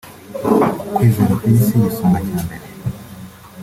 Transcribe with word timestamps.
Kwizera 0.93 1.37
Peace 1.41 1.73
(igisonga 1.77 2.19
cya 2.27 2.39
mbere) 2.45 2.65